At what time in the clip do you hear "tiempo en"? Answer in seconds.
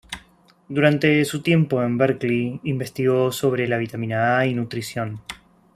1.43-1.95